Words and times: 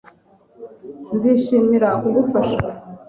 Nzishimira 1.15 1.89
kugufasha. 2.01 2.59